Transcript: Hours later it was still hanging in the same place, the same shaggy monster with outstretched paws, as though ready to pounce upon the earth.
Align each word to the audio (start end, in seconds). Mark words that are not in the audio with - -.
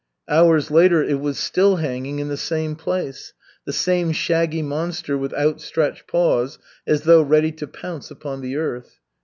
Hours 0.27 0.71
later 0.71 1.03
it 1.03 1.19
was 1.19 1.37
still 1.37 1.75
hanging 1.75 2.17
in 2.17 2.27
the 2.27 2.35
same 2.35 2.75
place, 2.75 3.33
the 3.65 3.71
same 3.71 4.11
shaggy 4.13 4.63
monster 4.63 5.15
with 5.15 5.31
outstretched 5.35 6.07
paws, 6.07 6.57
as 6.87 7.01
though 7.03 7.21
ready 7.21 7.51
to 7.51 7.67
pounce 7.67 8.09
upon 8.09 8.41
the 8.41 8.55
earth. 8.57 8.99